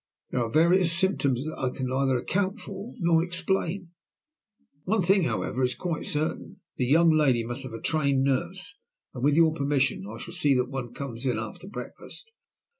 There 0.31 0.43
are 0.43 0.49
various 0.49 0.91
symptoms 0.97 1.45
that 1.45 1.59
I 1.59 1.69
can 1.69 1.85
neither 1.85 2.17
account 2.17 2.57
for 2.57 2.95
nor 2.97 3.23
explain. 3.23 3.91
One 4.85 5.03
thing, 5.03 5.25
however, 5.25 5.61
is 5.63 5.75
quite 5.75 6.07
certain 6.07 6.59
the 6.75 6.85
young 6.87 7.11
lady 7.11 7.43
must 7.45 7.61
have 7.61 7.73
a 7.73 7.79
trained 7.79 8.23
nurse, 8.23 8.79
and, 9.13 9.23
with 9.23 9.35
your 9.35 9.53
permission, 9.53 10.05
I 10.07 10.13
will 10.13 10.19
see 10.19 10.55
that 10.55 10.71
one 10.71 10.95
comes 10.95 11.27
in 11.27 11.37
after 11.37 11.67
breakfast. 11.67 12.31